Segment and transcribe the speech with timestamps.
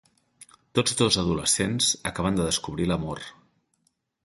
[0.79, 3.25] Tots dos adolescents acaben de descobrir l'amor.